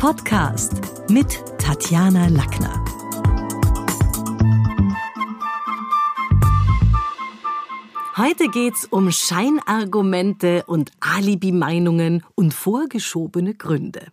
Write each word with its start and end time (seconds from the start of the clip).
Podcast 0.00 0.80
mit 1.10 1.44
Tatjana 1.58 2.28
Lackner. 2.28 2.82
Heute 8.16 8.48
geht's 8.48 8.86
um 8.86 9.12
Scheinargumente 9.12 10.64
und 10.66 10.90
Alibi-Meinungen 11.00 12.24
und 12.34 12.54
vorgeschobene 12.54 13.54
Gründe. 13.54 14.06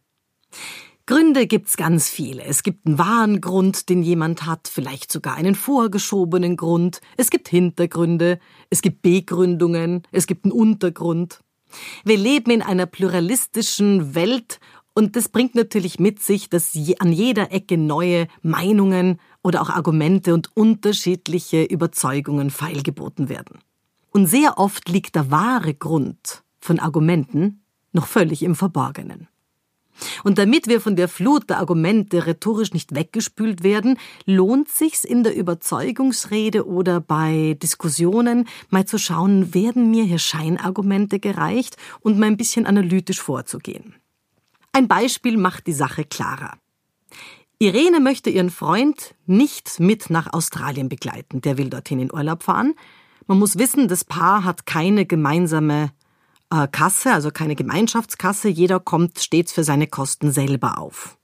Gründe 1.05 1.47
gibt's 1.47 1.77
ganz 1.77 2.09
viele. 2.09 2.43
Es 2.43 2.63
gibt 2.63 2.85
einen 2.85 2.99
wahren 2.99 3.39
Grund, 3.39 3.88
den 3.88 4.04
jemand 4.04 4.45
hat, 4.45 4.67
vielleicht 4.67 5.09
sogar 5.09 5.35
einen 5.35 5.55
vorgeschobenen 5.55 6.57
Grund. 6.57 6.99
Es 7.15 7.29
gibt 7.29 7.47
Hintergründe, 7.47 8.39
es 8.69 8.81
gibt 8.81 9.04
Begründungen, 9.04 10.04
es 10.11 10.27
gibt 10.27 10.43
einen 10.43 10.51
Untergrund. 10.51 11.39
Wir 12.04 12.17
leben 12.17 12.51
in 12.51 12.61
einer 12.61 12.85
pluralistischen 12.85 14.15
Welt 14.15 14.59
und 14.98 15.16
das 15.16 15.29
bringt 15.29 15.54
natürlich 15.54 16.00
mit 16.00 16.24
sich, 16.24 16.50
dass 16.50 16.75
an 16.97 17.14
jeder 17.14 17.51
Ecke 17.51 17.78
neue 17.78 18.28
Meinungen 18.42 19.19
oder 19.43 19.61
auch 19.61 19.69
Argumente 19.69 20.33
und 20.33 20.50
unterschiedliche 20.57 21.61
Überzeugungen 21.61 22.50
feilgeboten 22.50 23.29
werden. 23.29 23.60
Und 24.10 24.25
sehr 24.25 24.57
oft 24.57 24.89
liegt 24.89 25.14
der 25.14 25.29
wahre 25.29 25.75
Grund 25.75 26.41
von 26.60 26.79
Argumenten 26.79 27.61
noch 27.91 28.07
völlig 28.07 28.41
im 28.41 28.55
Verborgenen. 28.55 29.28
Und 30.24 30.39
damit 30.39 30.65
wir 30.65 30.82
von 30.82 30.96
der 30.96 31.07
Flut 31.07 31.47
der 31.47 31.60
Argumente 31.60 32.25
rhetorisch 32.25 32.73
nicht 32.73 32.95
weggespült 32.95 33.61
werden, 33.61 34.00
lohnt 34.25 34.67
sich's 34.67 35.03
in 35.03 35.22
der 35.22 35.36
Überzeugungsrede 35.36 36.66
oder 36.66 37.02
bei 37.02 37.55
Diskussionen 37.61 38.47
mal 38.72 38.86
zu 38.86 38.97
schauen, 38.97 39.53
werden 39.53 39.91
mir 39.91 40.05
hier 40.05 40.17
Scheinargumente 40.17 41.19
gereicht 41.19 41.77
und 42.00 42.17
mal 42.17 42.25
ein 42.25 42.38
bisschen 42.38 42.66
analytisch 42.66 43.22
vorzugehen. 43.22 43.94
Ein 44.77 44.88
Beispiel 44.88 45.38
macht 45.38 45.66
die 45.66 45.73
Sache 45.73 46.05
klarer. 46.05 46.59
Irene 47.58 47.99
möchte 47.99 48.29
ihren 48.29 48.52
Freund 48.52 49.15
nicht 49.25 49.79
mit 49.79 50.11
nach 50.11 50.31
Australien 50.31 50.88
begleiten. 50.88 51.41
Der 51.41 51.57
will 51.57 51.71
dorthin 51.71 51.99
in 51.99 52.13
Urlaub 52.13 52.43
fahren. 52.43 52.75
Man 53.25 53.39
muss 53.39 53.57
wissen, 53.57 53.87
das 53.87 54.03
Paar 54.03 54.43
hat 54.43 54.67
keine 54.67 55.07
gemeinsame 55.07 55.89
äh, 56.52 56.67
Kasse, 56.67 57.11
also 57.11 57.31
keine 57.31 57.55
Gemeinschaftskasse. 57.55 58.49
Jeder 58.49 58.79
kommt 58.79 59.17
stets 59.17 59.52
für 59.52 59.63
seine 59.63 59.87
Kosten 59.87 60.31
selber 60.31 60.77
auf. 60.77 61.17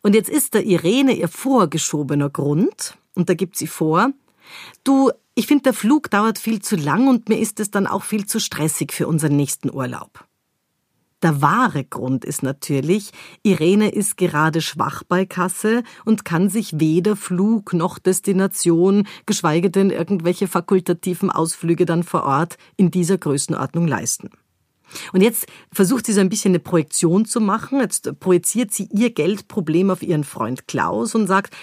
Und 0.00 0.14
jetzt 0.14 0.30
ist 0.30 0.54
der 0.54 0.64
Irene 0.64 1.12
ihr 1.12 1.28
vorgeschobener 1.28 2.30
Grund, 2.30 2.96
und 3.12 3.28
da 3.28 3.34
gibt 3.34 3.58
sie 3.58 3.66
vor, 3.66 4.10
du, 4.84 5.10
ich 5.34 5.46
finde, 5.46 5.64
der 5.64 5.74
Flug 5.74 6.10
dauert 6.10 6.38
viel 6.38 6.62
zu 6.62 6.76
lang 6.76 7.08
und 7.08 7.28
mir 7.28 7.40
ist 7.40 7.60
es 7.60 7.70
dann 7.70 7.86
auch 7.86 8.04
viel 8.04 8.24
zu 8.24 8.40
stressig 8.40 8.94
für 8.94 9.06
unseren 9.06 9.36
nächsten 9.36 9.70
Urlaub. 9.70 10.24
Der 11.22 11.42
wahre 11.42 11.84
Grund 11.84 12.24
ist 12.24 12.42
natürlich, 12.42 13.10
Irene 13.42 13.90
ist 13.90 14.16
gerade 14.16 14.62
schwach 14.62 15.02
bei 15.04 15.26
Kasse 15.26 15.82
und 16.06 16.24
kann 16.24 16.48
sich 16.48 16.80
weder 16.80 17.14
Flug 17.14 17.74
noch 17.74 17.98
Destination, 17.98 19.06
geschweige 19.26 19.70
denn 19.70 19.90
irgendwelche 19.90 20.48
fakultativen 20.48 21.30
Ausflüge 21.30 21.84
dann 21.84 22.04
vor 22.04 22.24
Ort 22.24 22.56
in 22.76 22.90
dieser 22.90 23.18
Größenordnung 23.18 23.86
leisten. 23.86 24.30
Und 25.12 25.20
jetzt 25.20 25.46
versucht 25.70 26.06
sie 26.06 26.12
so 26.12 26.20
ein 26.20 26.28
bisschen 26.28 26.52
eine 26.52 26.58
Projektion 26.58 27.24
zu 27.24 27.40
machen. 27.40 27.80
Jetzt 27.80 28.18
projiziert 28.18 28.72
sie 28.72 28.88
ihr 28.92 29.10
Geldproblem 29.10 29.90
auf 29.90 30.02
ihren 30.02 30.24
Freund 30.24 30.66
Klaus 30.66 31.14
und 31.14 31.26
sagt, 31.26 31.54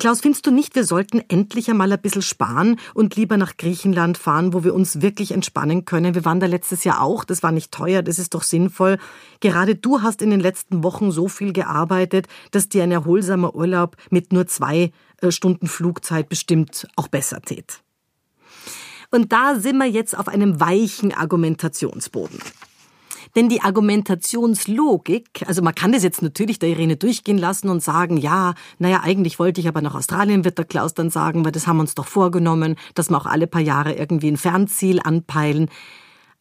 Klaus, 0.00 0.20
findest 0.20 0.44
du 0.44 0.50
nicht, 0.50 0.74
wir 0.74 0.84
sollten 0.84 1.22
endlich 1.28 1.70
einmal 1.70 1.92
ein 1.92 2.00
bisschen 2.00 2.20
sparen 2.20 2.78
und 2.92 3.14
lieber 3.14 3.36
nach 3.36 3.56
Griechenland 3.56 4.18
fahren, 4.18 4.52
wo 4.52 4.64
wir 4.64 4.74
uns 4.74 5.00
wirklich 5.00 5.30
entspannen 5.30 5.84
können? 5.84 6.14
Wir 6.14 6.24
waren 6.24 6.40
da 6.40 6.46
letztes 6.46 6.82
Jahr 6.82 7.00
auch, 7.00 7.22
das 7.22 7.44
war 7.44 7.52
nicht 7.52 7.70
teuer, 7.70 8.02
das 8.02 8.18
ist 8.18 8.34
doch 8.34 8.42
sinnvoll. 8.42 8.98
Gerade 9.38 9.76
du 9.76 10.02
hast 10.02 10.22
in 10.22 10.30
den 10.30 10.40
letzten 10.40 10.82
Wochen 10.82 11.12
so 11.12 11.28
viel 11.28 11.52
gearbeitet, 11.52 12.26
dass 12.50 12.68
dir 12.68 12.82
ein 12.82 12.90
erholsamer 12.90 13.54
Urlaub 13.54 13.96
mit 14.10 14.32
nur 14.32 14.48
zwei 14.48 14.90
äh, 15.22 15.30
Stunden 15.30 15.68
Flugzeit 15.68 16.28
bestimmt 16.28 16.88
auch 16.96 17.06
besser 17.06 17.40
tät. 17.40 17.80
Und 19.12 19.32
da 19.32 19.54
sind 19.54 19.78
wir 19.78 19.86
jetzt 19.86 20.18
auf 20.18 20.26
einem 20.26 20.58
weichen 20.58 21.14
Argumentationsboden. 21.14 22.40
Denn 23.36 23.50
die 23.50 23.60
Argumentationslogik, 23.60 25.44
also 25.46 25.60
man 25.60 25.74
kann 25.74 25.92
das 25.92 26.02
jetzt 26.02 26.22
natürlich 26.22 26.58
der 26.58 26.70
Irene 26.70 26.96
durchgehen 26.96 27.36
lassen 27.36 27.68
und 27.68 27.82
sagen, 27.82 28.16
ja, 28.16 28.54
naja, 28.78 29.02
eigentlich 29.04 29.38
wollte 29.38 29.60
ich 29.60 29.68
aber 29.68 29.82
nach 29.82 29.94
Australien, 29.94 30.46
wird 30.46 30.56
der 30.56 30.64
Klaus 30.64 30.94
dann 30.94 31.10
sagen, 31.10 31.44
weil 31.44 31.52
das 31.52 31.66
haben 31.66 31.76
wir 31.76 31.82
uns 31.82 31.94
doch 31.94 32.06
vorgenommen, 32.06 32.76
dass 32.94 33.10
wir 33.10 33.18
auch 33.18 33.26
alle 33.26 33.46
paar 33.46 33.60
Jahre 33.60 33.92
irgendwie 33.92 34.28
ein 34.28 34.38
Fernziel 34.38 35.00
anpeilen. 35.00 35.68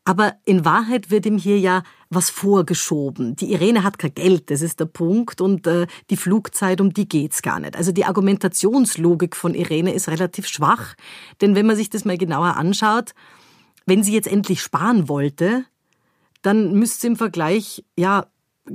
Aber 0.06 0.36
in 0.46 0.64
Wahrheit 0.64 1.12
wird 1.12 1.26
ihm 1.26 1.38
hier 1.38 1.60
ja 1.60 1.84
was 2.10 2.30
vorgeschoben. 2.30 3.36
Die 3.36 3.52
Irene 3.52 3.84
hat 3.84 3.98
kein 3.98 4.14
Geld, 4.14 4.50
das 4.50 4.62
ist 4.62 4.80
der 4.80 4.86
Punkt, 4.86 5.42
und 5.42 5.68
äh, 5.68 5.88
die 6.10 6.16
Flugzeit, 6.16 6.80
um 6.80 6.94
die 6.94 7.10
geht's 7.10 7.42
gar 7.42 7.60
nicht. 7.60 7.76
Also 7.76 7.92
die 7.92 8.06
Argumentationslogik 8.06 9.36
von 9.36 9.54
Irene 9.54 9.94
ist 9.94 10.08
relativ 10.08 10.48
schwach, 10.48 10.94
denn 11.42 11.56
wenn 11.56 11.66
man 11.66 11.76
sich 11.76 11.90
das 11.90 12.06
mal 12.06 12.18
genauer 12.18 12.56
anschaut, 12.56 13.12
wenn 13.86 14.04
sie 14.04 14.14
jetzt 14.14 14.28
endlich 14.28 14.62
sparen 14.62 15.10
wollte, 15.10 15.66
dann 16.46 16.74
müsste 16.74 17.02
sie 17.02 17.08
im 17.08 17.16
Vergleich 17.16 17.84
ja 17.98 18.28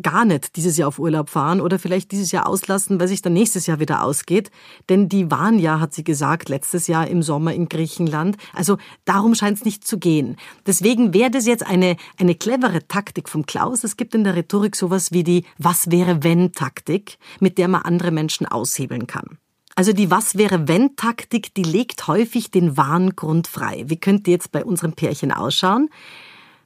gar 0.02 0.24
nicht 0.24 0.56
dieses 0.56 0.76
Jahr 0.76 0.88
auf 0.88 0.98
Urlaub 0.98 1.28
fahren 1.28 1.60
oder 1.60 1.78
vielleicht 1.78 2.12
dieses 2.12 2.30
Jahr 2.30 2.48
auslassen, 2.48 3.00
weil 3.00 3.08
sich 3.08 3.22
dann 3.22 3.32
nächstes 3.32 3.66
Jahr 3.66 3.80
wieder 3.80 4.04
ausgeht. 4.04 4.50
Denn 4.88 5.08
die 5.08 5.30
waren 5.30 5.58
ja, 5.58 5.80
hat 5.80 5.94
sie 5.94 6.04
gesagt, 6.04 6.48
letztes 6.48 6.86
Jahr 6.86 7.08
im 7.08 7.22
Sommer 7.22 7.54
in 7.54 7.68
Griechenland. 7.68 8.36
Also 8.54 8.78
darum 9.04 9.34
scheint 9.34 9.58
es 9.58 9.64
nicht 9.64 9.86
zu 9.86 9.98
gehen. 9.98 10.36
Deswegen 10.66 11.12
wäre 11.12 11.30
das 11.30 11.46
jetzt 11.46 11.66
eine, 11.66 11.96
eine 12.18 12.34
clevere 12.36 12.86
Taktik 12.86 13.28
vom 13.28 13.46
Klaus. 13.46 13.82
Es 13.82 13.96
gibt 13.96 14.14
in 14.14 14.24
der 14.24 14.36
Rhetorik 14.36 14.76
sowas 14.76 15.10
wie 15.12 15.24
die 15.24 15.44
Was 15.58 15.90
wäre 15.90 16.22
wenn 16.22 16.52
Taktik, 16.52 17.18
mit 17.40 17.58
der 17.58 17.66
man 17.66 17.82
andere 17.82 18.12
Menschen 18.12 18.46
aushebeln 18.46 19.06
kann. 19.08 19.38
Also 19.74 19.92
die 19.92 20.10
Was 20.10 20.36
wäre 20.36 20.68
wenn 20.68 20.94
Taktik, 20.94 21.54
die 21.54 21.62
legt 21.64 22.06
häufig 22.06 22.50
den 22.50 22.76
wahren 22.76 23.16
Grund 23.16 23.48
frei. 23.48 23.84
Wie 23.86 23.98
könnte 23.98 24.30
jetzt 24.30 24.52
bei 24.52 24.64
unserem 24.64 24.92
Pärchen 24.92 25.32
ausschauen? 25.32 25.88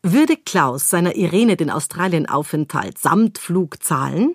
Würde 0.06 0.36
Klaus 0.36 0.90
seiner 0.90 1.16
Irene 1.16 1.56
den 1.56 1.70
Australienaufenthalt 1.70 2.98
samt 2.98 3.38
Flug 3.38 3.82
zahlen, 3.82 4.34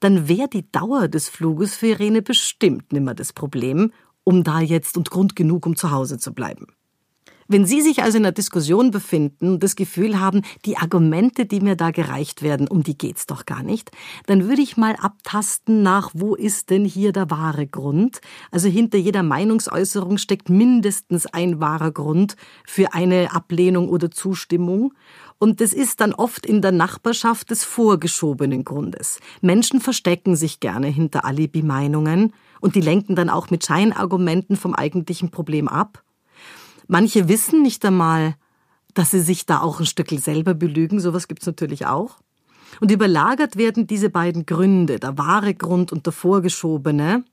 dann 0.00 0.26
wäre 0.26 0.48
die 0.48 0.68
Dauer 0.72 1.06
des 1.06 1.28
Fluges 1.28 1.76
für 1.76 1.86
Irene 1.86 2.20
bestimmt 2.20 2.92
nimmer 2.92 3.14
das 3.14 3.32
Problem, 3.32 3.92
um 4.24 4.42
da 4.42 4.58
jetzt 4.58 4.96
und 4.96 5.08
Grund 5.08 5.36
genug, 5.36 5.66
um 5.66 5.76
zu 5.76 5.92
Hause 5.92 6.18
zu 6.18 6.34
bleiben. 6.34 6.66
Wenn 7.50 7.64
Sie 7.64 7.80
sich 7.80 8.02
also 8.02 8.18
in 8.18 8.26
einer 8.26 8.32
Diskussion 8.32 8.90
befinden 8.90 9.54
und 9.54 9.62
das 9.62 9.74
Gefühl 9.74 10.20
haben, 10.20 10.42
die 10.66 10.76
Argumente, 10.76 11.46
die 11.46 11.60
mir 11.60 11.76
da 11.76 11.92
gereicht 11.92 12.42
werden, 12.42 12.68
um 12.68 12.82
die 12.82 12.98
geht's 12.98 13.24
doch 13.24 13.46
gar 13.46 13.62
nicht, 13.62 13.90
dann 14.26 14.46
würde 14.46 14.60
ich 14.60 14.76
mal 14.76 14.96
abtasten 14.96 15.82
nach, 15.82 16.10
wo 16.12 16.34
ist 16.34 16.68
denn 16.68 16.84
hier 16.84 17.10
der 17.12 17.30
wahre 17.30 17.66
Grund? 17.66 18.20
Also 18.50 18.68
hinter 18.68 18.98
jeder 18.98 19.22
Meinungsäußerung 19.22 20.18
steckt 20.18 20.50
mindestens 20.50 21.24
ein 21.24 21.58
wahrer 21.58 21.90
Grund 21.90 22.36
für 22.66 22.92
eine 22.92 23.34
Ablehnung 23.34 23.88
oder 23.88 24.10
Zustimmung. 24.10 24.92
Und 25.38 25.62
das 25.62 25.72
ist 25.72 26.02
dann 26.02 26.12
oft 26.12 26.44
in 26.44 26.60
der 26.60 26.72
Nachbarschaft 26.72 27.50
des 27.50 27.64
vorgeschobenen 27.64 28.64
Grundes. 28.64 29.20
Menschen 29.40 29.80
verstecken 29.80 30.36
sich 30.36 30.60
gerne 30.60 30.88
hinter 30.88 31.24
Alibi-Meinungen 31.24 32.34
und 32.60 32.74
die 32.74 32.82
lenken 32.82 33.16
dann 33.16 33.30
auch 33.30 33.48
mit 33.48 33.64
Scheinargumenten 33.64 34.56
vom 34.56 34.74
eigentlichen 34.74 35.30
Problem 35.30 35.66
ab. 35.66 36.02
Manche 36.88 37.28
wissen 37.28 37.62
nicht 37.62 37.84
einmal, 37.84 38.34
dass 38.94 39.10
sie 39.12 39.20
sich 39.20 39.46
da 39.46 39.60
auch 39.60 39.78
ein 39.78 39.86
Stückel 39.86 40.18
selber 40.18 40.54
belügen. 40.54 41.00
Sowas 41.00 41.28
gibt's 41.28 41.46
natürlich 41.46 41.86
auch. 41.86 42.18
Und 42.80 42.90
überlagert 42.90 43.56
werden 43.56 43.86
diese 43.86 44.10
beiden 44.10 44.46
Gründe, 44.46 44.98
der 44.98 45.16
wahre 45.18 45.54
Grund 45.54 45.92
und 45.92 46.06
der 46.06 46.12
vorgeschobene, 46.12 47.24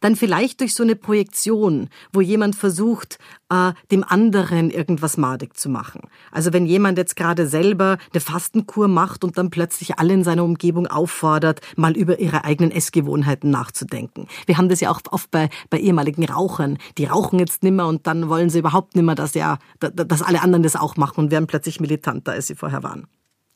dann 0.00 0.16
vielleicht 0.16 0.60
durch 0.60 0.74
so 0.74 0.82
eine 0.82 0.96
Projektion, 0.96 1.88
wo 2.12 2.20
jemand 2.20 2.56
versucht, 2.56 3.18
äh, 3.50 3.72
dem 3.90 4.04
anderen 4.04 4.70
irgendwas 4.70 5.16
madig 5.16 5.56
zu 5.56 5.68
machen. 5.68 6.02
Also 6.30 6.52
wenn 6.52 6.66
jemand 6.66 6.98
jetzt 6.98 7.16
gerade 7.16 7.46
selber 7.46 7.98
eine 8.12 8.20
Fastenkur 8.20 8.88
macht 8.88 9.24
und 9.24 9.38
dann 9.38 9.50
plötzlich 9.50 9.98
alle 9.98 10.14
in 10.14 10.24
seiner 10.24 10.44
Umgebung 10.44 10.86
auffordert, 10.86 11.60
mal 11.76 11.96
über 11.96 12.18
ihre 12.18 12.44
eigenen 12.44 12.70
Essgewohnheiten 12.70 13.50
nachzudenken. 13.50 14.26
Wir 14.46 14.58
haben 14.58 14.68
das 14.68 14.80
ja 14.80 14.90
auch 14.90 15.00
oft 15.10 15.30
bei, 15.30 15.48
bei 15.70 15.78
ehemaligen 15.78 16.24
Rauchern. 16.24 16.78
Die 16.98 17.04
rauchen 17.04 17.38
jetzt 17.38 17.62
nimmer 17.62 17.86
und 17.86 18.06
dann 18.06 18.28
wollen 18.28 18.50
sie 18.50 18.58
überhaupt 18.58 18.96
nimmer, 18.96 19.14
dass 19.14 19.34
ja, 19.34 19.58
dass 19.80 20.22
alle 20.22 20.42
anderen 20.42 20.62
das 20.62 20.76
auch 20.76 20.96
machen 20.96 21.20
und 21.20 21.30
werden 21.30 21.46
plötzlich 21.46 21.80
militanter, 21.80 22.32
als 22.32 22.46
sie 22.46 22.54
vorher 22.54 22.82
waren. 22.82 23.06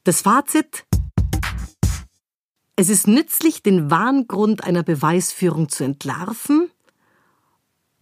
Das 0.05 0.23
Fazit, 0.23 0.85
es 2.79 2.91
ist 2.91 3.09
nützlich, 3.09 3.61
den 3.65 3.91
Wahngrund 3.91 4.63
einer 4.63 4.85
Beweisführung 4.85 5.69
zu 5.69 5.83
entlarven. 5.83 6.71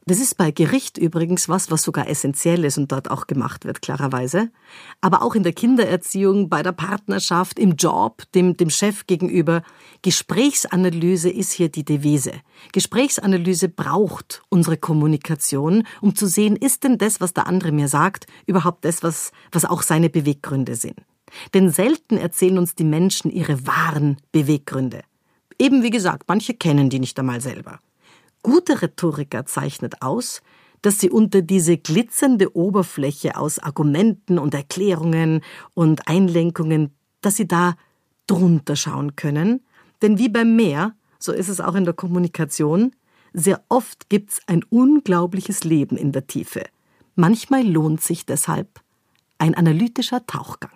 Das 0.04 0.20
ist 0.20 0.36
bei 0.36 0.50
Gericht 0.50 0.98
übrigens 0.98 1.48
was, 1.48 1.70
was 1.70 1.82
sogar 1.82 2.10
essentiell 2.10 2.62
ist 2.62 2.76
und 2.76 2.92
dort 2.92 3.10
auch 3.10 3.26
gemacht 3.26 3.64
wird, 3.64 3.80
klarerweise. 3.80 4.50
Aber 5.00 5.22
auch 5.22 5.34
in 5.34 5.44
der 5.44 5.54
Kindererziehung, 5.54 6.50
bei 6.50 6.62
der 6.62 6.72
Partnerschaft, 6.72 7.58
im 7.58 7.76
Job, 7.76 8.24
dem, 8.34 8.58
dem 8.58 8.68
Chef 8.68 9.06
gegenüber. 9.06 9.62
Gesprächsanalyse 10.02 11.30
ist 11.30 11.52
hier 11.52 11.70
die 11.70 11.86
Devise. 11.86 12.34
Gesprächsanalyse 12.72 13.70
braucht 13.70 14.42
unsere 14.50 14.76
Kommunikation, 14.76 15.84
um 16.02 16.14
zu 16.14 16.26
sehen, 16.26 16.54
ist 16.54 16.84
denn 16.84 16.98
das, 16.98 17.22
was 17.22 17.32
der 17.32 17.46
andere 17.46 17.72
mir 17.72 17.88
sagt, 17.88 18.26
überhaupt 18.44 18.84
das, 18.84 19.02
was, 19.02 19.32
was 19.52 19.64
auch 19.64 19.80
seine 19.80 20.10
Beweggründe 20.10 20.74
sind. 20.74 21.00
Denn 21.54 21.70
selten 21.70 22.16
erzählen 22.16 22.58
uns 22.58 22.74
die 22.74 22.84
Menschen 22.84 23.30
ihre 23.30 23.66
wahren 23.66 24.16
Beweggründe. 24.32 25.02
Eben 25.58 25.82
wie 25.82 25.90
gesagt, 25.90 26.24
manche 26.28 26.54
kennen 26.54 26.90
die 26.90 26.98
nicht 26.98 27.18
einmal 27.18 27.40
selber. 27.40 27.80
Gute 28.42 28.82
Rhetoriker 28.82 29.46
zeichnet 29.46 30.02
aus, 30.02 30.42
dass 30.82 31.00
sie 31.00 31.10
unter 31.10 31.42
diese 31.42 31.78
glitzernde 31.78 32.54
Oberfläche 32.54 33.36
aus 33.36 33.58
Argumenten 33.58 34.38
und 34.38 34.54
Erklärungen 34.54 35.40
und 35.74 36.06
Einlenkungen, 36.06 36.94
dass 37.22 37.36
sie 37.36 37.48
da 37.48 37.74
drunter 38.26 38.76
schauen 38.76 39.16
können. 39.16 39.64
Denn 40.02 40.18
wie 40.18 40.28
beim 40.28 40.54
Meer, 40.54 40.94
so 41.18 41.32
ist 41.32 41.48
es 41.48 41.60
auch 41.60 41.74
in 41.74 41.84
der 41.84 41.94
Kommunikation, 41.94 42.94
sehr 43.32 43.62
oft 43.68 44.08
gibt's 44.08 44.40
ein 44.46 44.62
unglaubliches 44.64 45.64
Leben 45.64 45.96
in 45.96 46.12
der 46.12 46.26
Tiefe. 46.26 46.64
Manchmal 47.16 47.66
lohnt 47.66 48.02
sich 48.02 48.26
deshalb 48.26 48.80
ein 49.38 49.54
analytischer 49.54 50.24
Tauchgang. 50.26 50.75